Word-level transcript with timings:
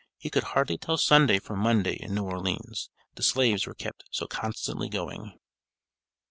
He 0.17 0.31
could 0.31 0.41
hardly 0.45 0.79
tell 0.79 0.97
Sunday 0.97 1.37
from 1.37 1.59
Monday 1.59 1.93
in 1.93 2.15
New 2.15 2.23
Orleans, 2.23 2.89
the 3.13 3.21
slaves 3.21 3.67
were 3.67 3.75
kept 3.75 4.03
so 4.09 4.25
constantly 4.25 4.89
going. 4.89 5.37